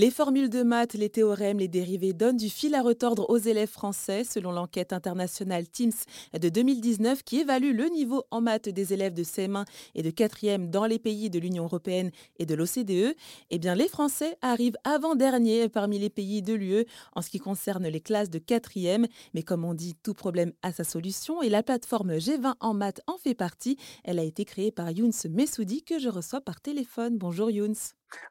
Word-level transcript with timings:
Les 0.00 0.12
formules 0.12 0.48
de 0.48 0.62
maths, 0.62 0.94
les 0.94 1.10
théorèmes, 1.10 1.58
les 1.58 1.66
dérivés 1.66 2.12
donnent 2.12 2.36
du 2.36 2.50
fil 2.50 2.76
à 2.76 2.82
retordre 2.82 3.28
aux 3.30 3.36
élèves 3.36 3.68
français, 3.68 4.22
selon 4.22 4.52
l'enquête 4.52 4.92
internationale 4.92 5.68
TIMSS 5.68 6.04
de 6.40 6.48
2019 6.48 7.24
qui 7.24 7.40
évalue 7.40 7.74
le 7.74 7.86
niveau 7.86 8.22
en 8.30 8.40
maths 8.40 8.68
des 8.68 8.92
élèves 8.92 9.12
de 9.12 9.24
CM1 9.24 9.64
et 9.96 10.04
de 10.04 10.10
4e 10.12 10.70
dans 10.70 10.84
les 10.84 11.00
pays 11.00 11.30
de 11.30 11.40
l'Union 11.40 11.64
européenne 11.64 12.12
et 12.38 12.46
de 12.46 12.54
l'OCDE. 12.54 13.16
Eh 13.50 13.58
bien, 13.58 13.74
les 13.74 13.88
Français 13.88 14.36
arrivent 14.40 14.76
avant-dernier 14.84 15.68
parmi 15.68 15.98
les 15.98 16.10
pays 16.10 16.42
de 16.42 16.54
l'UE 16.54 16.86
en 17.16 17.20
ce 17.20 17.28
qui 17.28 17.40
concerne 17.40 17.88
les 17.88 18.00
classes 18.00 18.30
de 18.30 18.38
4e. 18.38 19.08
Mais 19.34 19.42
comme 19.42 19.64
on 19.64 19.74
dit, 19.74 19.96
tout 20.04 20.14
problème 20.14 20.52
a 20.62 20.70
sa 20.70 20.84
solution 20.84 21.42
et 21.42 21.48
la 21.48 21.64
plateforme 21.64 22.18
G20 22.18 22.54
en 22.60 22.72
maths 22.72 23.00
en 23.08 23.16
fait 23.18 23.34
partie. 23.34 23.76
Elle 24.04 24.20
a 24.20 24.24
été 24.24 24.44
créée 24.44 24.70
par 24.70 24.92
Younes 24.92 25.10
Messoudi 25.28 25.82
que 25.82 25.98
je 25.98 26.08
reçois 26.08 26.40
par 26.40 26.60
téléphone. 26.60 27.18
Bonjour 27.18 27.50
Younes. 27.50 27.74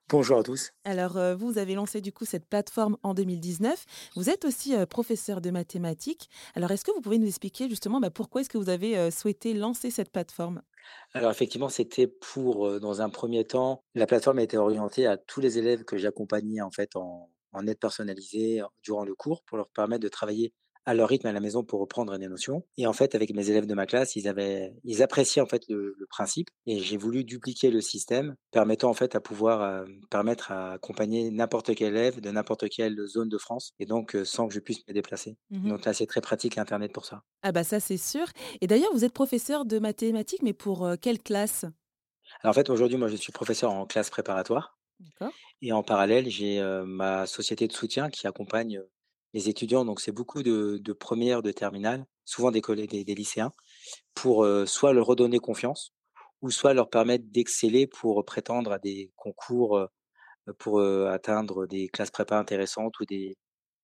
Bonjour 0.09 0.39
à 0.39 0.43
tous. 0.43 0.71
Alors, 0.85 1.17
euh, 1.17 1.35
vous 1.35 1.57
avez 1.57 1.75
lancé 1.75 1.99
du 2.01 2.13
coup 2.13 2.25
cette 2.25 2.45
plateforme 2.45 2.97
en 3.03 3.13
2019. 3.13 3.85
Vous 4.15 4.29
êtes 4.29 4.45
aussi 4.45 4.75
euh, 4.75 4.85
professeur 4.85 5.41
de 5.41 5.51
mathématiques. 5.51 6.29
Alors, 6.55 6.71
est-ce 6.71 6.85
que 6.85 6.91
vous 6.91 7.01
pouvez 7.01 7.17
nous 7.17 7.27
expliquer 7.27 7.67
justement 7.69 7.99
bah, 7.99 8.09
pourquoi 8.09 8.41
est-ce 8.41 8.49
que 8.49 8.57
vous 8.57 8.69
avez 8.69 8.97
euh, 8.97 9.11
souhaité 9.11 9.53
lancer 9.53 9.91
cette 9.91 10.11
plateforme? 10.11 10.61
Alors, 11.13 11.31
effectivement, 11.31 11.69
c'était 11.69 12.07
pour, 12.07 12.79
dans 12.79 13.01
un 13.01 13.09
premier 13.09 13.43
temps, 13.43 13.83
la 13.95 14.07
plateforme 14.07 14.39
a 14.39 14.43
été 14.43 14.57
orientée 14.57 15.05
à 15.05 15.17
tous 15.17 15.41
les 15.41 15.57
élèves 15.57 15.83
que 15.83 15.97
j'accompagnais 15.97 16.61
en 16.61 16.71
fait 16.71 16.95
en, 16.95 17.29
en 17.51 17.67
aide 17.67 17.79
personnalisée 17.79 18.61
durant 18.83 19.03
le 19.03 19.13
cours 19.13 19.43
pour 19.43 19.57
leur 19.57 19.67
permettre 19.69 20.03
de 20.03 20.09
travailler 20.09 20.53
à 20.87 20.93
leur 20.93 21.09
rythme 21.09 21.27
à 21.27 21.33
la 21.33 21.41
maison 21.41 21.65
pour 21.65 21.81
reprendre 21.81 22.17
des 22.17 22.29
notions. 22.29 22.63
Et 22.77 22.87
en 22.87 22.93
fait, 22.93 23.13
avec 23.13 23.33
mes 23.35 23.49
élèves 23.49 23.65
de 23.65 23.73
ma 23.73 23.85
classe, 23.85 24.15
ils 24.15 24.29
avaient, 24.29 24.73
ils 24.85 25.03
appréciaient 25.03 25.41
en 25.41 25.45
fait 25.45 25.63
le, 25.67 25.95
principe 26.09 26.47
et 26.65 26.79
j'ai 26.79 26.95
voulu 26.95 27.25
dupliquer 27.25 27.69
le 27.69 27.81
système 27.81 28.35
permettant 28.51 28.89
en 28.89 28.93
fait 28.93 29.13
à 29.13 29.19
pouvoir 29.19 29.61
euh, 29.61 29.85
permettre 30.09 30.53
à 30.53 30.71
accompagner 30.73 31.29
n'importe 31.29 31.75
quel 31.75 31.89
élève 31.89 32.21
de 32.21 32.31
n'importe 32.31 32.69
quelle 32.69 33.05
zone 33.05 33.27
de 33.27 33.37
France 33.37 33.73
et 33.79 33.85
donc 33.85 34.15
euh, 34.15 34.23
sans 34.23 34.47
que 34.47 34.53
je 34.53 34.61
puisse 34.61 34.87
me 34.87 34.93
déplacer. 34.93 35.35
Mmh 35.49 35.67
donc 35.67 35.83
là, 35.83 35.91
c'est 35.91 36.05
très 36.05 36.21
pratique 36.21 36.55
l'internet 36.55 36.93
pour 36.93 37.05
ça. 37.05 37.23
Ah 37.41 37.51
bah 37.51 37.65
ça 37.65 37.81
c'est 37.81 37.97
sûr. 37.97 38.25
Et 38.61 38.67
d'ailleurs, 38.67 38.93
vous 38.93 39.03
êtes 39.03 39.11
professeur 39.11 39.65
de 39.65 39.79
mathématiques, 39.79 40.41
mais 40.41 40.53
pour 40.53 40.85
euh, 40.85 40.95
quelle 40.99 41.19
classe? 41.19 41.65
Alors 42.41 42.51
en 42.51 42.53
fait, 42.53 42.69
aujourd'hui, 42.69 42.97
moi, 42.97 43.09
je 43.09 43.17
suis 43.17 43.33
professeur 43.33 43.71
en 43.71 43.85
classe 43.85 44.09
préparatoire. 44.09 44.79
Et 45.61 45.73
en 45.73 45.83
parallèle, 45.83 46.29
j'ai 46.29 46.59
ma 46.85 47.27
société 47.27 47.67
de 47.67 47.73
soutien 47.73 48.09
qui 48.09 48.25
accompagne 48.25 48.81
les 49.37 49.49
étudiants, 49.49 49.85
donc 49.85 49.99
c'est 50.01 50.11
beaucoup 50.11 50.41
de, 50.43 50.79
de 50.81 50.93
première, 50.93 51.43
de 51.43 51.51
terminale, 51.51 52.05
souvent 52.25 52.51
des, 52.51 52.61
collègues, 52.61 52.89
des, 53.05 53.15
lycéens, 53.15 53.51
pour 54.15 54.47
soit 54.65 54.93
leur 54.93 55.05
redonner 55.05 55.39
confiance, 55.39 55.93
ou 56.41 56.49
soit 56.51 56.73
leur 56.73 56.89
permettre 56.89 57.25
d'exceller 57.27 57.87
pour 57.87 58.25
prétendre 58.25 58.71
à 58.71 58.79
des 58.79 59.11
concours, 59.15 59.87
pour 60.57 60.81
atteindre 60.81 61.67
des 61.67 61.87
classes 61.87 62.11
prépa 62.11 62.37
intéressantes 62.39 62.99
ou 62.99 63.05
des, 63.05 63.37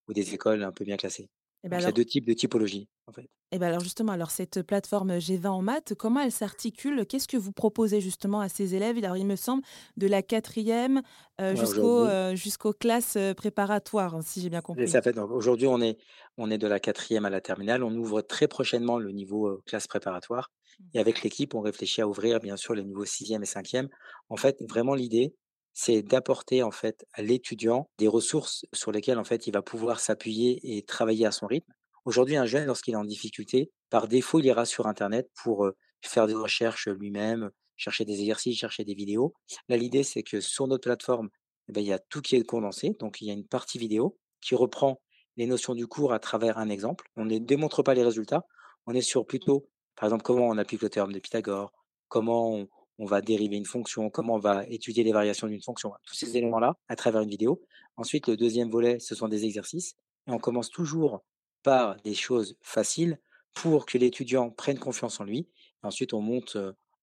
ou 0.08 0.14
des 0.14 0.34
écoles 0.34 0.64
un 0.64 0.72
peu 0.72 0.86
bien 0.86 0.98
classées. 0.98 1.30
Et 1.64 1.70
ben 1.70 1.80
il 1.80 1.84
y 1.84 1.86
a 1.86 1.92
deux 1.92 2.04
types 2.04 2.26
de 2.26 2.34
typologies, 2.34 2.90
en 3.08 3.14
fait. 3.14 3.30
Et 3.52 3.60
ben 3.60 3.68
alors 3.68 3.80
justement, 3.80 4.12
alors 4.12 4.32
cette 4.32 4.64
plateforme 4.64 5.18
G20 5.18 5.48
en 5.48 5.62
maths, 5.62 5.94
comment 5.94 6.20
elle 6.20 6.32
s'articule? 6.32 7.06
Qu'est-ce 7.06 7.28
que 7.28 7.38
vous 7.38 7.54
proposez 7.54 8.02
justement 8.02 8.42
à 8.42 8.50
ces 8.50 8.76
élèves? 8.76 8.98
Alors 8.98 9.16
il 9.16 9.26
me 9.26 9.36
semble 9.36 9.64
de 9.96 10.08
la 10.08 10.22
quatrième 10.22 11.04
euh, 11.40 11.56
jusqu'au, 11.56 12.06
euh, 12.06 12.36
jusqu'aux 12.36 12.74
classes 12.74 13.18
préparatoires, 13.38 14.16
hein, 14.16 14.22
si 14.22 14.42
j'ai 14.42 14.50
bien 14.50 14.62
compris. 14.62 14.88
Ça 14.90 15.02
fait, 15.02 15.18
aujourd'hui, 15.18 15.68
on 15.68 15.80
est, 15.82 15.98
on 16.38 16.52
est 16.52 16.58
de 16.58 16.68
la 16.68 16.80
quatrième 16.80 17.26
à 17.26 17.30
la 17.30 17.42
terminale. 17.42 17.84
On 17.84 17.96
ouvre 17.96 18.22
très 18.22 18.48
prochainement 18.48 18.98
le 18.98 19.12
niveau 19.12 19.62
classe 19.66 19.88
préparatoire. 19.88 20.52
Mmh. 20.80 20.84
Et 20.96 21.00
avec 21.00 21.22
l'équipe, 21.22 21.54
on 21.54 21.62
réfléchit 21.62 22.02
à 22.02 22.08
ouvrir 22.08 22.40
bien 22.40 22.58
sûr 22.58 22.74
les 22.74 22.84
niveaux 22.84 23.06
sixième 23.06 23.44
et 23.44 23.48
cinquième. 23.48 23.88
En 24.30 24.36
fait, 24.36 24.58
vraiment 24.68 24.96
l'idée, 24.96 25.36
c'est 25.74 26.02
d'apporter 26.02 26.64
en 26.64 26.72
fait 26.72 27.06
à 27.14 27.22
l'étudiant 27.22 27.90
des 27.98 28.08
ressources 28.08 28.66
sur 28.74 28.92
lesquelles 28.92 29.20
en 29.20 29.24
fait 29.24 29.48
il 29.48 29.52
va 29.52 29.62
pouvoir 29.62 30.00
s'appuyer 30.00 30.78
et 30.78 30.84
travailler 30.84 31.26
à 31.26 31.32
son 31.32 31.48
rythme. 31.48 31.74
Aujourd'hui, 32.06 32.36
un 32.36 32.46
jeune, 32.46 32.66
lorsqu'il 32.66 32.94
est 32.94 32.98
en 32.98 33.06
difficulté, 33.06 33.72
par 33.90 34.08
défaut, 34.08 34.40
il 34.40 34.46
ira 34.46 34.66
sur 34.66 34.88
Internet 34.88 35.30
pour 35.42 35.70
faire 36.02 36.28
des 36.28 36.34
recherches 36.34 36.88
lui-même, 36.88 37.50
chercher 37.78 38.06
des 38.06 38.20
exercices, 38.20 38.58
chercher 38.58 38.84
des 38.84 38.94
vidéos. 38.94 39.34
Là, 39.70 39.78
l'idée, 39.78 40.04
c'est 40.04 40.24
que 40.24 40.42
sur 40.42 40.68
notre 40.68 40.84
plateforme, 40.84 41.30
eh 41.70 41.72
ben, 41.72 41.82
il 41.82 41.88
y 41.88 41.94
a 41.94 42.00
tout 42.00 42.22
qui 42.22 42.36
est 42.36 42.44
condensé. 42.44 42.96
Donc, 43.00 43.22
il 43.22 43.28
y 43.28 43.32
a 43.32 43.34
une 43.34 43.48
partie 43.48 43.78
vidéo 43.78 44.18
qui 44.42 44.56
reprend 44.56 45.02
les 45.38 45.48
notions 45.48 45.74
du 45.74 45.88
cours 45.88 46.14
à 46.14 46.20
travers 46.20 46.58
un 46.58 46.70
exemple. 46.70 47.08
On 47.16 47.26
ne 47.26 47.38
démontre 47.38 47.84
pas 47.84 47.94
les 47.94 48.04
résultats. 48.04 48.46
On 48.86 48.94
est 48.94 49.02
sur 49.02 49.26
plutôt, 49.26 49.70
par 49.96 50.06
exemple, 50.06 50.24
comment 50.24 50.48
on 50.48 50.58
applique 50.58 50.82
le 50.82 50.90
théorème 50.90 51.14
de 51.14 51.20
Pythagore, 51.20 51.72
comment 52.10 52.54
on, 52.54 52.68
on 53.00 53.06
va 53.06 53.22
dériver 53.22 53.56
une 53.56 53.66
fonction, 53.66 54.10
comment 54.10 54.36
on 54.36 54.40
va 54.40 54.66
étudier 54.68 55.04
les 55.04 55.12
variations 55.12 55.48
d'une 55.48 55.62
fonction, 55.62 55.92
tous 56.06 56.16
ces 56.16 56.38
éléments-là 56.38 56.76
à 56.88 56.96
travers 56.96 57.22
une 57.22 57.30
vidéo. 57.30 57.62
Ensuite, 57.98 58.28
le 58.28 58.38
deuxième 58.38 58.70
volet, 58.70 59.00
ce 59.00 59.16
sont 59.16 59.28
des 59.28 59.46
exercices. 59.46 59.96
Et 60.28 60.32
on 60.32 60.40
commence 60.40 60.70
toujours 60.70 61.24
par 61.64 61.98
des 62.02 62.14
choses 62.14 62.56
faciles 62.62 63.20
pour 63.54 63.86
que 63.86 63.98
l'étudiant 63.98 64.50
prenne 64.50 64.80
confiance 64.80 65.20
en 65.20 65.24
lui. 65.24 65.48
ensuite, 65.82 66.14
on 66.14 66.22
monte 66.22 66.58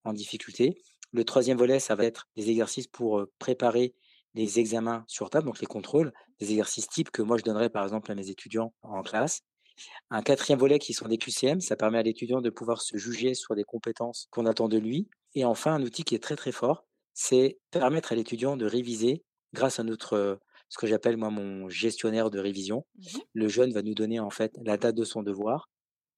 en 0.05 0.13
difficulté. 0.13 0.81
Le 1.13 1.25
troisième 1.25 1.59
volet, 1.59 1.81
ça 1.81 1.95
va 1.95 2.05
être 2.05 2.29
des 2.37 2.51
exercices 2.51 2.87
pour 2.87 3.27
préparer 3.39 3.95
les 4.35 4.61
examens 4.61 5.05
sur 5.07 5.31
table, 5.31 5.47
donc 5.47 5.61
les 5.61 5.67
contrôles, 5.67 6.13
des 6.39 6.51
exercices 6.51 6.89
types 6.89 7.11
que 7.11 7.23
moi 7.23 7.37
je 7.37 7.43
donnerais 7.43 7.69
par 7.69 7.83
exemple 7.83 8.11
à 8.13 8.15
mes 8.15 8.31
étudiants 8.31 8.73
en 8.83 9.03
classe. 9.03 9.43
Un 10.11 10.23
quatrième 10.23 10.59
volet 10.59 10.79
qui 10.79 10.93
sont 10.93 11.09
des 11.09 11.19
QCM, 11.19 11.61
ça 11.61 11.75
permet 11.77 11.99
à 11.99 12.03
l'étudiant 12.03 12.41
de 12.41 12.51
pouvoir 12.51 12.83
se 12.83 12.97
juger 12.97 13.35
sur 13.35 13.55
des 13.55 13.65
compétences 13.65 14.29
qu'on 14.31 14.47
attend 14.47 14.69
de 14.69 14.79
lui. 14.79 15.09
Et 15.35 15.45
enfin, 15.45 15.75
un 15.75 15.83
outil 15.83 16.05
qui 16.05 16.15
est 16.15 16.23
très 16.23 16.37
très 16.37 16.53
fort, 16.53 16.85
c'est 17.15 17.59
permettre 17.71 18.13
à 18.13 18.15
l'étudiant 18.15 18.57
de 18.57 18.67
réviser 18.67 19.25
grâce 19.53 19.79
à 19.81 19.83
notre 19.85 20.41
ce 20.69 20.79
que 20.79 20.87
j'appelle 20.87 21.17
moi 21.17 21.31
mon 21.31 21.69
gestionnaire 21.69 22.31
de 22.31 22.39
révision. 22.39 22.87
Mmh 22.97 23.19
le 23.33 23.49
jeune 23.49 23.73
va 23.73 23.83
nous 23.83 23.95
donner 23.95 24.21
en 24.21 24.31
fait 24.31 24.53
la 24.65 24.77
date 24.77 24.95
de 24.95 25.05
son 25.05 25.23
devoir, 25.23 25.69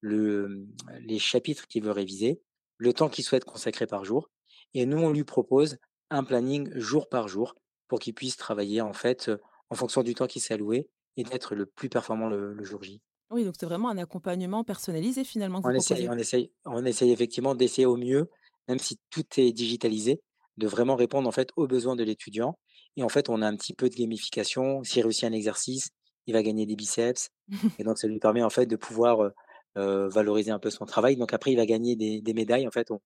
le, 0.01 0.67
les 1.01 1.19
chapitres 1.19 1.67
qu'il 1.69 1.85
veut 1.85 1.93
réviser, 1.93 2.43
le 2.77 2.93
temps 2.93 3.09
qu'il 3.09 3.25
souhaite 3.25 3.45
consacrer 3.45 3.87
par 3.87 4.05
jour, 4.05 4.31
et 4.75 4.87
nous 4.87 4.99
on 4.99 5.11
lui 5.11 5.25
propose 5.25 5.79
un 6.11 6.25
planning 6.25 6.71
jour 6.79 7.09
par 7.09 7.29
jour 7.29 7.55
pour 7.89 7.99
qu'il 7.99 8.15
puisse 8.15 8.37
travailler 8.37 8.81
en 8.81 8.93
fait 8.93 9.31
en 9.71 9.75
fonction 9.75 10.03
du 10.03 10.15
temps 10.15 10.27
qui 10.27 10.41
s'est 10.41 10.55
alloué 10.55 10.91
et 11.17 11.25
d'être 11.25 11.55
le 11.55 11.67
plus 11.67 11.89
performant 11.89 12.29
le 12.29 12.63
jour 12.65 12.83
J. 12.83 13.03
Oui, 13.33 13.45
donc 13.45 13.55
c'est 13.59 13.67
vraiment 13.67 13.89
un 13.89 13.97
accompagnement 13.97 14.63
personnalisé 14.63 15.25
finalement 15.25 15.63
que 15.63 15.69
On 15.69 15.71
essaye 15.71 16.07
on 16.09 16.19
essaye 16.19 16.53
on 16.67 16.85
essaye 16.85 17.13
effectivement 17.13 17.55
d'essayer 17.55 17.87
au 17.87 17.97
mieux, 17.97 18.29
même 18.69 18.79
si 18.79 18.99
tout 19.11 19.25
est 19.37 19.53
digitalisé, 19.53 20.21
de 20.59 20.67
vraiment 20.67 20.97
répondre 20.97 21.29
en 21.29 21.33
fait 21.33 21.51
aux 21.57 21.67
besoins 21.67 21.97
de 21.97 22.05
l'étudiant 22.05 22.57
et 22.97 23.03
en 23.03 23.09
fait, 23.09 23.29
on 23.29 23.43
a 23.43 23.47
un 23.47 23.57
petit 23.57 23.75
peu 23.75 23.89
de 23.89 23.95
gamification. 23.95 24.83
S'il 24.85 25.03
réussit 25.03 25.25
un 25.25 25.33
exercice, 25.33 25.91
il 26.27 26.35
va 26.35 26.43
gagner 26.43 26.67
des 26.67 26.77
biceps 26.77 27.31
et 27.79 27.85
donc 27.85 27.99
ça 27.99 28.07
lui 28.07 28.19
permet 28.19 28.43
en 28.43 28.51
fait 28.51 28.67
de 28.67 28.77
pouvoir, 28.77 29.33
euh, 29.79 30.09
valoriser 30.09 30.51
un 30.51 30.59
peu 30.59 30.71
son 30.71 30.85
travail. 30.85 31.17
Donc 31.17 31.33
après, 31.33 31.53
il 31.53 31.57
va 31.57 31.67
gagner 31.67 31.97
des 31.97 32.21
des 32.21 32.35
médailles. 32.35 32.67
En 32.67 32.71
fait, 32.71 32.91
on 32.91 33.01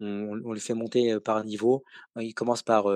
on 0.00 0.40
on 0.44 0.52
le 0.52 0.60
fait 0.60 0.74
monter, 0.74 1.18
par 1.20 1.44
niveau. 1.44 1.84
Il 2.20 2.34
commence 2.34 2.62
par, 2.62 2.86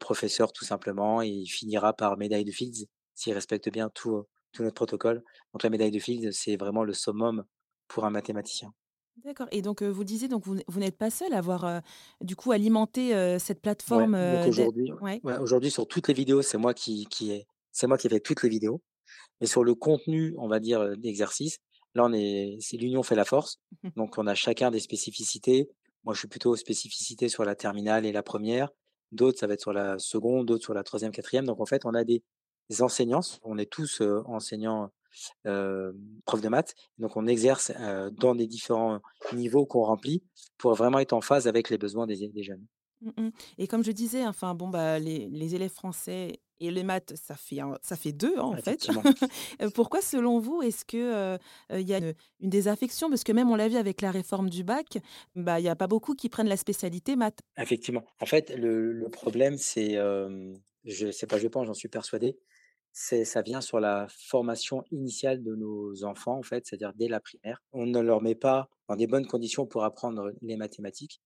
professeur 0.00 0.52
tout 0.52 0.64
simplement 0.64 1.22
et 1.22 1.28
il 1.28 1.46
finira 1.46 1.92
par 1.94 2.16
médaille 2.18 2.44
de 2.44 2.52
Fields 2.52 2.86
s'il 3.14 3.34
respecte 3.34 3.70
bien 3.70 3.90
tout, 3.90 4.24
tout 4.52 4.62
notre 4.62 4.74
protocole. 4.74 5.22
Donc 5.52 5.62
la 5.62 5.70
médaille 5.70 5.90
de 5.92 5.98
Fields, 6.00 6.32
c'est 6.32 6.56
vraiment 6.56 6.84
le 6.84 6.94
summum 6.94 7.44
pour 7.88 8.04
un 8.04 8.10
mathématicien. 8.10 8.72
D'accord 9.24 9.46
et 9.52 9.62
donc 9.62 9.82
vous 9.82 10.04
disiez 10.04 10.26
donc 10.26 10.44
vous 10.44 10.56
vous 10.66 10.80
n'êtes 10.80 10.96
pas 10.96 11.10
seul 11.10 11.32
à 11.32 11.38
avoir, 11.38 11.82
du 12.20 12.34
coup 12.34 12.50
alimenté, 12.50 13.38
cette 13.38 13.60
plateforme, 13.60 14.14
aujourd'hui 14.48 14.90
aujourd'hui 15.38 15.70
sur 15.70 15.86
toutes 15.86 16.08
les 16.08 16.14
vidéos, 16.14 16.42
c'est 16.42 16.58
moi 16.58 16.74
qui 16.74 17.06
qui 17.06 17.32
ai 17.32 17.46
c'est 17.70 17.86
moi 17.86 17.98
qui 17.98 18.08
ai 18.08 18.10
fait 18.10 18.20
toutes 18.20 18.42
les 18.42 18.48
vidéos 18.48 18.80
et 19.40 19.46
sur 19.46 19.64
le 19.64 19.74
contenu, 19.74 20.34
on 20.38 20.48
va 20.48 20.60
dire, 20.60 20.96
d'exercice, 20.96 21.58
là 21.94 22.04
on 22.04 22.12
est 22.12 22.56
c'est 22.60 22.76
l'union 22.76 23.02
fait 23.02 23.16
la 23.16 23.24
force. 23.24 23.60
Donc 23.96 24.18
on 24.18 24.26
a 24.26 24.34
chacun 24.34 24.70
des 24.70 24.80
spécificités. 24.80 25.68
Moi, 26.04 26.14
je 26.14 26.18
suis 26.20 26.28
plutôt 26.28 26.56
spécificité 26.56 27.28
sur 27.28 27.44
la 27.44 27.54
terminale 27.54 28.06
et 28.06 28.12
la 28.12 28.22
première. 28.22 28.70
D'autres, 29.12 29.38
ça 29.38 29.46
va 29.46 29.54
être 29.54 29.60
sur 29.60 29.72
la 29.72 29.98
seconde, 29.98 30.46
d'autres 30.46 30.64
sur 30.64 30.74
la 30.74 30.82
troisième, 30.82 31.12
quatrième. 31.12 31.44
Donc 31.44 31.60
en 31.60 31.66
fait, 31.66 31.84
on 31.84 31.94
a 31.94 32.02
des 32.04 32.22
enseignants, 32.80 33.20
on 33.42 33.58
est 33.58 33.70
tous, 33.70 34.00
enseignants 34.26 34.84
euh, 34.84 34.88
prof 35.44 36.40
de 36.40 36.48
maths. 36.48 36.74
Donc 36.98 37.16
on 37.16 37.26
exerce 37.26 37.72
dans 38.12 38.34
des 38.34 38.46
différents 38.46 39.00
niveaux 39.32 39.66
qu'on 39.66 39.84
remplit 39.84 40.22
pour 40.58 40.74
vraiment 40.74 40.98
être 40.98 41.12
en 41.12 41.20
phase 41.20 41.46
avec 41.46 41.70
les 41.70 41.78
besoins 41.78 42.06
des, 42.06 42.30
jeunes. 42.42 42.66
Mmh 43.00 43.30
et 43.58 43.66
comme 43.66 43.82
je 43.82 43.90
disais, 43.90 44.24
enfin 44.26 44.54
bon 44.54 44.68
bah 44.68 44.98
les, 44.98 45.54
élèves 45.54 45.72
français 45.72 46.40
et 46.60 46.70
les 46.70 46.84
maths, 46.84 47.14
ça 47.16 47.34
fait 47.34 47.58
ça 47.82 47.96
fait 47.96 48.12
deux 48.12 48.34
hein, 48.38 48.42
en 48.42 48.56
fait. 48.56 48.88
Pourquoi, 49.74 50.00
selon 50.00 50.38
vous, 50.38 50.62
est-ce 50.62 50.84
que 50.84 51.36
il 51.72 51.88
y 51.88 51.94
a 51.94 51.98
une, 51.98 52.14
désaffection 52.40 53.08
Parce 53.08 53.24
que 53.24 53.32
même 53.32 53.50
on 53.50 53.56
l'a 53.56 53.68
vu 53.68 53.76
avec 53.76 54.00
la 54.00 54.12
réforme 54.12 54.48
du 54.48 54.62
bac, 54.62 54.98
bah 55.34 55.58
il 55.58 55.64
y 55.64 55.68
a 55.68 55.74
pas 55.74 55.88
beaucoup 55.88 56.14
qui 56.14 56.28
prennent 56.28 56.48
la 56.48 56.56
spécialité 56.56 57.16
maths. 57.16 57.40
Effectivement. 57.56 58.04
En 58.20 58.26
fait, 58.26 58.54
le, 58.56 59.08
problème, 59.10 59.56
c'est, 59.58 59.96
je 60.84 61.10
sais 61.10 61.26
pas, 61.26 61.38
je 61.38 61.48
pense, 61.48 61.66
j'en 61.66 61.74
suis 61.74 61.88
persuadé, 61.88 62.38
c'est 62.92 63.24
ça 63.24 63.42
vient 63.42 63.60
sur 63.60 63.80
la 63.80 64.06
formation 64.08 64.84
initiale 64.90 65.42
de 65.42 65.54
nos 65.54 66.04
enfants, 66.04 66.38
en 66.38 66.42
fait, 66.42 66.66
c'est-à-dire 66.66 66.92
dès 66.94 67.08
la 67.08 67.20
primaire. 67.20 67.62
On 67.72 67.86
ne 67.86 68.00
leur 68.00 68.22
met 68.22 68.34
pas 68.34 68.68
dans 68.88 68.96
des 68.96 69.06
bonnes 69.06 69.26
conditions 69.26 69.66
pour 69.66 69.84
apprendre 69.84 70.32
les 70.42 70.56
mathématiques. 70.56 71.20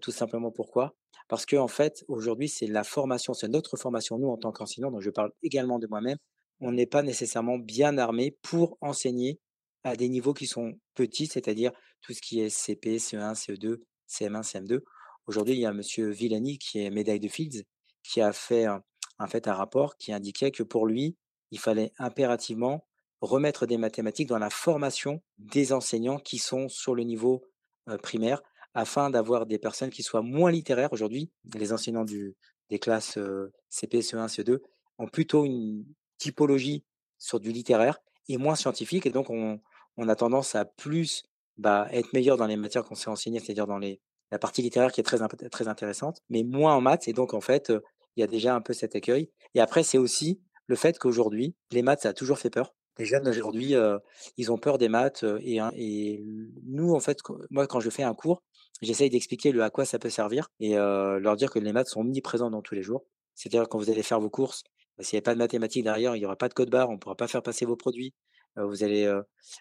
Tout 0.00 0.10
simplement 0.10 0.50
pourquoi? 0.50 0.96
Parce 1.28 1.46
qu'en 1.46 1.68
fait, 1.68 2.04
aujourd'hui, 2.08 2.48
c'est 2.48 2.66
la 2.66 2.82
formation, 2.82 3.34
c'est 3.34 3.48
notre 3.48 3.76
formation, 3.76 4.18
nous, 4.18 4.28
en 4.28 4.38
tant 4.38 4.52
qu'enseignants, 4.52 4.90
donc 4.90 5.02
je 5.02 5.10
parle 5.10 5.32
également 5.42 5.78
de 5.78 5.86
moi-même, 5.86 6.18
on 6.60 6.72
n'est 6.72 6.86
pas 6.86 7.02
nécessairement 7.02 7.58
bien 7.58 7.98
armé 7.98 8.36
pour 8.42 8.78
enseigner 8.80 9.38
à 9.84 9.96
des 9.96 10.08
niveaux 10.08 10.34
qui 10.34 10.46
sont 10.46 10.72
petits, 10.94 11.26
c'est-à-dire 11.26 11.72
tout 12.00 12.12
ce 12.12 12.20
qui 12.20 12.40
est 12.40 12.48
CP, 12.48 12.98
CE1, 12.98 13.34
CE2, 13.34 13.78
CM1, 14.08 14.42
CM2. 14.42 14.80
Aujourd'hui, 15.26 15.54
il 15.54 15.60
y 15.60 15.66
a 15.66 15.72
monsieur 15.72 16.10
Villani 16.10 16.58
qui 16.58 16.80
est 16.80 16.90
médaille 16.90 17.20
de 17.20 17.28
Fields, 17.28 17.64
qui 18.02 18.20
a 18.20 18.32
fait 18.32 18.64
un 18.64 18.82
en 19.18 19.26
fait 19.26 19.48
un 19.48 19.54
rapport 19.54 19.96
qui 19.96 20.12
indiquait 20.12 20.50
que 20.50 20.62
pour 20.62 20.86
lui, 20.86 21.16
il 21.50 21.58
fallait 21.58 21.92
impérativement 21.98 22.86
remettre 23.20 23.66
des 23.66 23.78
mathématiques 23.78 24.28
dans 24.28 24.38
la 24.38 24.50
formation 24.50 25.22
des 25.38 25.72
enseignants 25.72 26.18
qui 26.18 26.38
sont 26.38 26.68
sur 26.68 26.94
le 26.94 27.04
niveau, 27.04 27.42
heu, 27.88 27.98
primaire 27.98 28.42
afin 28.74 29.10
d'avoir 29.10 29.46
des 29.46 29.58
personnes 29.58 29.90
qui 29.90 30.02
soient 30.02 30.22
moins 30.22 30.50
littéraires. 30.50 30.92
Aujourd'hui, 30.92 31.30
les 31.54 31.72
enseignants 31.72 32.04
des 32.04 32.78
classes, 32.80 33.18
heu, 33.18 33.52
CP, 33.68 34.02
CE1, 34.02 34.28
CE2 34.28 34.62
ont 34.98 35.08
plutôt 35.08 35.44
une 35.44 35.84
typologie 36.18 36.84
sur 37.18 37.38
du 37.40 37.52
littéraire 37.52 37.98
et 38.28 38.36
moins 38.38 38.54
scientifique 38.54 39.06
et 39.06 39.10
donc 39.10 39.30
on 39.30 40.08
a 40.08 40.16
tendance 40.16 40.54
à 40.54 40.64
plus, 40.64 41.24
bah, 41.58 41.86
être 41.92 42.12
meilleur 42.12 42.36
dans 42.36 42.46
les 42.46 42.56
matières 42.56 42.84
qu'on 42.84 42.94
sait 42.94 43.10
enseigner, 43.10 43.40
c'est-à-dire 43.40 43.66
dans 43.66 43.78
la 43.78 44.38
partie 44.38 44.62
littéraire 44.62 44.92
qui 44.92 45.00
est 45.00 45.04
très 45.04 45.18
très 45.50 45.68
intéressante, 45.68 46.20
mais 46.30 46.42
moins 46.44 46.74
en 46.74 46.80
maths 46.80 47.08
et 47.08 47.12
donc 47.12 47.34
en 47.34 47.40
fait, 47.40 47.70
heu, 47.70 47.82
il 48.16 48.20
y 48.20 48.24
a 48.24 48.26
déjà 48.26 48.54
un 48.54 48.60
peu 48.60 48.72
cet 48.72 48.94
écueil 48.96 49.30
et 49.54 49.60
après 49.60 49.82
c'est 49.82 49.98
aussi 49.98 50.40
le 50.66 50.76
fait 50.76 50.98
qu'aujourd'hui, 50.98 51.56
les 51.72 51.82
maths, 51.82 52.02
ça 52.02 52.10
a 52.10 52.12
toujours 52.14 52.38
fait 52.38 52.50
peur. 52.50 52.74
Les 52.98 53.04
jeunes 53.06 53.24
d'aujourd'hui, 53.24 53.74
heu, 53.74 53.98
ils 54.36 54.52
ont 54.52 54.58
peur 54.58 54.78
des 54.78 54.88
maths, 54.88 55.24
heu 55.24 55.38
et 55.42 56.22
nous 56.64 56.92
en 56.94 57.00
fait, 57.00 57.18
moi 57.50 57.66
quand 57.66 57.80
je 57.80 57.90
fais 57.90 58.02
un 58.02 58.14
cours, 58.14 58.42
j'essaye 58.82 59.10
d'expliquer 59.10 59.52
le 59.52 59.62
à 59.62 59.70
quoi 59.70 59.84
ça 59.84 59.98
peut 59.98 60.10
servir 60.10 60.48
et 60.60 60.76
heu, 60.76 61.18
leur 61.18 61.36
dire 61.36 61.50
que 61.50 61.58
les 61.58 61.72
maths 61.72 61.88
sont 61.88 62.00
omniprésents 62.00 62.50
dans 62.50 62.62
tous 62.62 62.74
les 62.74 62.82
jours. 62.82 63.04
C'est-à-dire 63.34 63.68
quand 63.68 63.78
vous 63.78 63.90
allez 63.90 64.02
faire 64.02 64.20
vos 64.20 64.30
courses, 64.30 64.62
bah, 64.98 65.04
s'il 65.04 65.16
y 65.16 65.18
a 65.18 65.22
pas 65.22 65.34
de 65.34 65.38
mathématiques 65.38 65.84
derrière, 65.84 66.16
il 66.16 66.20
y 66.22 66.26
aura 66.26 66.36
pas 66.36 66.48
de 66.48 66.54
code 66.54 66.70
barre, 66.70 66.90
on 66.90 66.98
pourra 66.98 67.16
pas 67.16 67.28
faire 67.28 67.42
passer 67.42 67.64
vos 67.66 67.76
produits. 67.76 68.14
Vous 68.56 68.84
allez, 68.84 69.10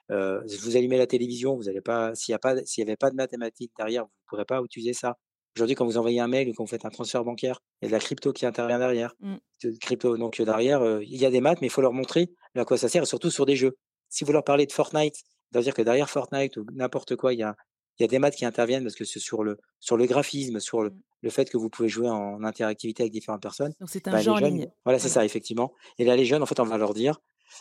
vous 0.10 0.78
allumez 0.78 0.98
la 0.98 1.08
télévision, 1.08 1.56
vous 1.56 1.70
allez 1.70 1.82
pas 1.82 2.14
s'il 2.16 2.32
y 2.34 2.36
a 2.36 2.40
pas 2.40 2.58
s'il 2.66 2.82
y 2.84 2.88
avait 2.88 2.98
pas 2.98 3.10
de 3.12 3.16
mathématiques 3.16 3.72
derrière, 3.78 4.04
vous 4.06 4.10
pourrez 4.28 4.46
pas 4.46 4.62
utiliser 4.62 4.94
ça. 4.94 5.18
Aujourd'hui, 5.56 5.76
quand 5.76 5.86
vous 5.86 5.98
envoyez 5.98 6.20
un 6.20 6.28
mail 6.28 6.50
ou 6.50 6.54
quand 6.54 6.64
vous 6.64 6.70
faites 6.70 6.86
un 6.86 6.90
transfert 6.90 7.24
bancaire, 7.24 7.62
il 7.82 7.86
y 7.86 7.88
a 7.88 7.90
de 7.90 7.94
la 7.94 8.00
crypto 8.00 8.32
qui 8.34 8.46
intervient 8.46 8.80
derrière. 8.80 9.16
Mmh. 9.20 9.42
De 9.64 9.72
crypto 9.80 10.18
donc 10.18 10.40
heu, 10.40 10.46
derrière, 10.46 10.82
heu, 10.84 11.04
il 11.04 11.18
y 11.18 11.26
a 11.26 11.30
des 11.32 11.42
maths, 11.42 11.60
mais 11.62 11.68
il 11.68 11.70
faut 11.72 11.82
leur 11.82 11.94
montrer 11.94 12.32
à 12.56 12.66
quoi 12.66 12.78
ça 12.78 12.90
sert 12.90 13.04
et 13.04 13.06
surtout 13.06 13.30
sur 13.32 13.46
des 13.46 13.56
jeux. 13.56 13.78
Si 14.10 14.24
vous 14.24 14.32
leur 14.34 14.44
parlez 14.44 14.66
de 14.66 14.72
Fortnite, 14.72 15.16
ça 15.16 15.60
veut 15.60 15.64
dire 15.64 15.74
que 15.74 15.82
derrière 15.82 16.10
Fortnite 16.10 16.58
ou 16.58 16.66
n'importe 16.74 17.16
quoi, 17.16 17.34
il 17.34 17.40
y 17.40 17.44
a 17.44 17.56
il 18.00 18.04
y 18.04 18.06
a 18.06 18.08
des 18.08 18.20
maths 18.20 18.36
qui 18.36 18.46
interviennent 18.46 18.84
parce 18.84 18.96
que 18.96 19.06
c'est 19.06 19.20
sur 19.20 19.44
le 19.44 19.58
sur 19.80 19.98
le 19.98 20.06
graphisme, 20.06 20.60
sur 20.60 20.82
le 20.82 20.92
Mmh. 20.92 21.02
le 21.22 21.30
fait 21.30 21.50
que 21.50 21.58
vous 21.58 21.70
pouvez 21.70 21.90
jouer 21.90 22.10
en 22.10 22.44
interactivité 22.44 23.04
avec 23.04 23.14
différentes 23.14 23.42
personnes. 23.44 23.74
Donc 23.80 23.90
c'est 23.90 24.08
un 24.08 24.14
Bah, 24.14 24.22
jeunes 24.22 24.36
ligne? 24.40 24.72
voilà, 24.86 24.98
c'est 25.00 25.10
ça, 25.10 25.24
effectivement 25.26 25.74
et 26.00 26.06
là, 26.06 26.16
les 26.16 26.26
jeunes, 26.26 26.42
en 26.42 26.46
fait, 26.48 26.60
on 26.60 26.64
va 26.66 26.78
leur 26.78 26.94
dire 26.96 27.20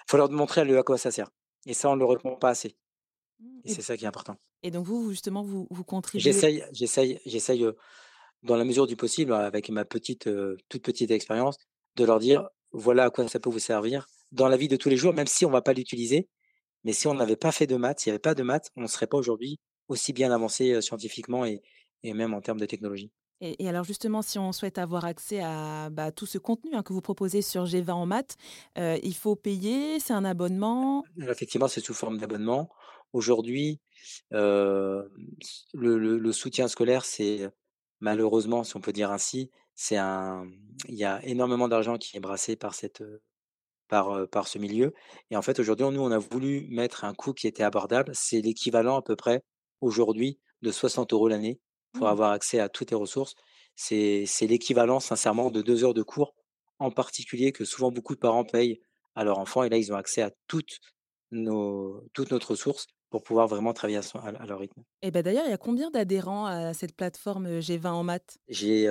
faut 0.08 0.16
leur 0.16 0.30
montrer 0.30 0.60
à 0.62 0.82
quoi 0.82 0.96
ça 0.98 1.10
sert 1.10 1.30
et 1.66 1.74
ça, 1.74 1.90
on 1.90 1.96
le 1.96 2.04
répond 2.06 2.36
pas 2.36 2.50
assez 2.50 2.76
et 3.64 3.68
et 3.72 3.76
c'est 3.76 3.82
ça 3.82 3.96
qui 3.96 4.04
est 4.04 4.08
important. 4.08 4.36
et 4.62 4.70
donc 4.70 4.86
vous 4.86 5.10
justement 5.10 5.42
vous 5.42 5.66
vous 5.70 5.84
contribuez 5.84 6.44
J'essaye 6.44 6.64
j'essaye 6.72 7.20
j'essaye, 7.24 7.64
dans 8.44 8.56
la 8.56 8.64
mesure 8.64 8.86
du 8.88 8.96
possible, 8.96 9.32
avec 9.34 9.70
ma 9.70 9.84
petite, 9.86 10.28
toute 10.70 10.82
petite 10.84 11.10
expérience, 11.12 11.56
de 11.96 12.04
leur 12.04 12.18
dire: 12.20 12.48
«Voilà 12.72 13.04
à 13.06 13.10
quoi 13.10 13.28
ça 13.28 13.40
peut 13.40 13.50
vous 13.50 13.58
servir 13.60 14.06
dans 14.32 14.48
la 14.48 14.56
vie 14.58 14.68
de 14.68 14.76
tous 14.76 14.88
les 14.90 14.96
jours», 14.98 15.14
même 15.14 15.26
si 15.28 15.46
on 15.46 15.50
va 15.50 15.62
pas 15.62 15.74
l'utiliser, 15.74 16.28
mais 16.84 16.92
si 16.94 17.08
on 17.08 17.14
n'avait 17.14 17.36
pas 17.36 17.52
fait 17.52 17.66
de 17.68 17.76
maths, 17.76 18.00
s'il 18.00 18.10
y 18.10 18.12
avait 18.12 18.20
pas 18.20 18.34
de 18.36 18.42
maths, 18.44 18.70
on 18.76 18.82
ne 18.82 18.88
serait 18.88 19.08
pas 19.08 19.18
aujourd'hui 19.18 19.60
aussi 19.88 20.12
bien 20.14 20.32
avancé, 20.32 20.80
scientifiquement 20.82 21.44
et 21.46 21.62
et 22.04 22.14
même 22.14 22.34
en 22.34 22.40
termes 22.42 22.60
de 22.60 22.66
technologie. 22.66 23.12
et 23.40 23.62
et 23.64 23.68
alors 23.68 23.84
justement 23.84 24.22
si 24.22 24.38
on 24.38 24.52
souhaite 24.52 24.78
avoir 24.78 25.04
accès 25.04 25.40
à, 25.40 25.88
bah, 25.90 26.12
tout 26.12 26.26
ce 26.26 26.38
contenu, 26.38 26.74
hein, 26.74 26.82
que 26.82 26.92
vous 26.92 27.00
proposez 27.00 27.42
sur 27.42 27.64
G20 27.66 27.94
en 27.94 28.06
maths, 28.06 28.36
il 28.76 29.14
faut 29.14 29.36
payer? 29.36 29.98
C'est 30.00 30.12
un 30.12 30.24
abonnement? 30.24 31.08
Effectivement, 31.28 31.68
c'est 31.68 31.80
sous 31.80 31.94
forme 31.94 32.18
d'abonnement. 32.18 32.68
Aujourd'hui, 33.12 33.80
hem, 34.32 35.08
le 35.74 35.98
le 35.98 36.18
le 36.18 36.32
soutien 36.32 36.68
scolaire, 36.68 37.04
c'est, 37.04 37.48
malheureusement, 38.00 38.64
si 38.64 38.76
on 38.76 38.80
peut 38.80 38.92
dire 38.92 39.10
ainsi, 39.10 39.50
c'est 39.74 39.96
un 39.96 40.46
il 40.88 40.94
y 40.96 41.04
a 41.04 41.24
énormément 41.26 41.68
d'argent 41.68 41.98
qui 41.98 42.16
est 42.16 42.20
brassé 42.20 42.56
par 42.56 42.74
cette, 42.74 43.00
heu, 43.02 43.22
par, 43.88 44.16
heu, 44.16 44.26
par 44.26 44.48
ce 44.48 44.58
milieu 44.58 44.94
et 45.30 45.36
en 45.36 45.42
fait, 45.42 45.58
aujourd'hui, 45.60 45.86
nous, 45.90 46.00
on 46.02 46.10
a 46.12 46.18
voulu 46.18 46.66
mettre 46.70 47.04
un 47.04 47.14
coût 47.14 47.32
qui 47.34 47.46
était 47.48 47.62
abordable. 47.64 48.12
C'est 48.14 48.40
l'équivalent 48.40 48.96
à 48.98 49.02
peu 49.02 49.16
près, 49.16 49.42
aujourd'hui, 49.80 50.40
de 50.62 50.70
60 50.72 51.12
euros 51.12 51.28
l'année 51.28 51.60
pour 51.92 52.08
Mmh. 52.08 52.10
avoir 52.10 52.32
accès 52.32 52.60
à 52.60 52.68
toutes 52.68 52.88
tes 52.88 52.94
ressources. 52.94 53.34
C'est 53.76 54.24
c'est 54.26 54.46
l'équivalent, 54.46 55.00
sincèrement, 55.00 55.50
de 55.50 55.62
2 55.62 55.84
heures 55.84 55.94
de 55.94 56.02
cours, 56.02 56.34
en 56.78 56.90
particulier 56.90 57.52
que 57.52 57.64
souvent 57.64 57.90
beaucoup 57.92 58.14
de 58.14 58.20
parents 58.20 58.44
payent 58.44 58.80
à 59.16 59.24
leurs 59.24 59.38
enfants 59.38 59.64
et 59.64 59.68
là, 59.70 59.76
ils 59.78 59.92
ont 59.92 59.96
accès 59.96 60.22
à 60.22 60.30
toutes 60.48 60.78
nos 61.32 62.02
toutes 62.14 62.30
notre 62.30 62.52
ressources 62.52 62.86
pour 63.10 63.22
pouvoir 63.22 63.48
vraiment 63.48 63.72
travailler 63.72 63.98
à 63.98 64.02
son 64.02 64.18
à 64.18 64.28
à 64.30 64.46
leur 64.46 64.58
rythme. 64.60 64.82
Et 65.02 65.10
bah, 65.10 65.22
d'ailleurs, 65.22 65.46
il 65.46 65.50
y 65.50 65.54
a 65.54 65.58
combien 65.58 65.90
d'adhérents 65.90 66.46
à 66.46 66.74
cette 66.74 66.94
plateforme, 66.94 67.46
heu, 67.46 67.60
G20 67.60 67.92
en 67.92 68.02
maths? 68.02 68.38
J'ai, 68.48 68.88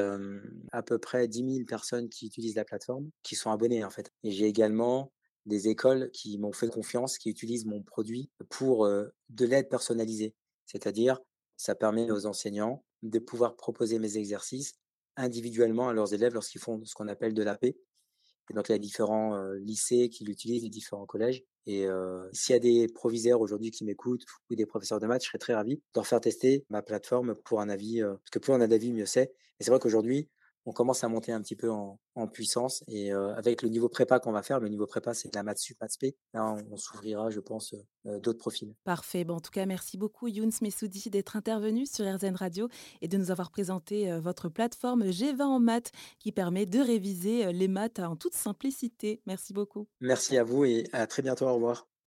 à 0.71 0.83
peu 0.83 0.99
près 0.99 1.27
10 1.27 1.43
000 1.43 1.65
personnes 1.65 2.09
qui 2.09 2.27
utilisent 2.27 2.55
la 2.55 2.65
plateforme, 2.65 3.09
qui 3.23 3.35
sont 3.35 3.51
abonnées, 3.51 3.83
en 3.83 3.89
fait 3.89 4.11
et 4.23 4.31
j'ai 4.31 4.45
également 4.45 5.11
des 5.45 5.67
écoles 5.67 6.11
qui 6.11 6.37
m'ont 6.37 6.53
fait 6.53 6.69
confiance, 6.69 7.17
qui 7.17 7.29
utilisent 7.29 7.65
mon 7.65 7.81
produit 7.83 8.29
pour, 8.49 8.87
de 8.87 9.45
l'aide 9.45 9.69
personnalisée. 9.69 10.35
C'est-à-dire, 10.65 11.19
ça 11.57 11.75
permet 11.75 12.09
aux 12.11 12.25
enseignants 12.25 12.85
de 13.01 13.19
pouvoir 13.19 13.55
proposer 13.55 13.99
mes 13.99 14.17
exercices 14.17 14.75
individuellement 15.17 15.89
à 15.89 15.93
leurs 15.93 16.13
élèves 16.13 16.33
lorsqu'ils 16.33 16.61
font 16.61 16.83
ce 16.85 16.93
qu'on 16.93 17.07
appelle 17.07 17.33
de 17.33 17.43
l'AP 17.43 17.75
et 18.49 18.53
donc 18.53 18.69
il 18.69 18.71
y 18.71 18.75
a 18.75 18.79
différents, 18.79 19.41
lycées 19.53 20.09
qui 20.09 20.23
l'utilisent, 20.23 20.63
les 20.63 20.69
différents 20.69 21.05
collèges. 21.05 21.43
Et 21.65 21.85
s'il 22.33 22.53
y 22.53 22.55
a 22.55 22.59
des 22.59 22.87
proviseurs 22.87 23.41
aujourd'hui 23.41 23.71
qui 23.71 23.85
m'écoutent 23.85 24.25
ou 24.49 24.55
des 24.55 24.65
professeurs 24.65 24.99
de 24.99 25.07
maths, 25.07 25.23
je 25.23 25.27
serais 25.27 25.37
très 25.37 25.53
ravi 25.53 25.75
de 25.75 25.81
leur 25.95 26.07
faire 26.07 26.21
tester 26.21 26.65
ma 26.69 26.81
plateforme 26.81 27.35
pour 27.35 27.61
un 27.61 27.69
avis, 27.69 28.01
parce 28.01 28.29
que 28.31 28.39
plus 28.39 28.53
on 28.53 28.61
a 28.61 28.67
d'avis, 28.67 28.91
mieux 28.91 29.05
c'est. 29.05 29.33
Et 29.59 29.63
c'est 29.63 29.71
vrai 29.71 29.79
qu'aujourd'hui, 29.79 30.29
on 30.65 30.71
commence 30.71 31.03
à 31.03 31.07
monter 31.07 31.31
un 31.31 31.41
petit 31.41 31.55
peu 31.55 31.69
en 31.69 31.99
en 32.19 32.27
puissance 32.27 32.83
et 32.87 33.11
avec 33.11 33.61
le 33.61 33.69
niveau 33.69 33.87
prépa 33.89 34.19
qu'on 34.19 34.31
va 34.31 34.43
faire, 34.43 34.59
le 34.59 34.67
niveau 34.67 34.85
prépa, 34.85 35.13
c'est 35.13 35.31
de 35.31 35.37
la 35.37 35.43
maths 35.43 35.59
sup, 35.59 35.77
maths 35.81 35.93
spé. 35.93 36.17
Là, 36.33 36.45
on 36.45 36.59
on 36.71 36.77
s'ouvrira, 36.77 37.29
je 37.29 37.39
pense, 37.39 37.73
d'autres 38.05 38.37
profils. 38.37 38.75
Parfait. 38.83 39.23
Bon, 39.23 39.35
en 39.35 39.39
tout 39.39 39.51
cas, 39.51 39.65
merci 39.65 39.97
beaucoup 39.97 40.27
Younes 40.27 40.51
Messoudi 40.61 41.09
d'être 41.09 41.35
intervenu 41.35 41.85
sur 41.85 42.05
RZN 42.05 42.35
Radio 42.35 42.67
et 43.01 43.07
de 43.07 43.17
nous 43.17 43.31
avoir 43.31 43.51
présenté, 43.51 44.17
votre 44.19 44.49
plateforme 44.49 45.05
G20 45.05 45.41
en 45.41 45.59
maths 45.59 45.91
qui 46.19 46.31
permet 46.31 46.65
de 46.65 46.79
réviser, 46.79 47.51
les 47.53 47.67
maths 47.67 47.99
en 47.99 48.15
toute 48.15 48.35
simplicité. 48.35 49.21
Merci 49.25 49.53
beaucoup. 49.53 49.87
Merci 50.01 50.37
à 50.37 50.43
vous 50.43 50.65
et 50.65 50.87
à 50.91 51.07
très 51.07 51.21
bientôt. 51.21 51.47
Au 51.47 51.55
revoir. 51.55 51.89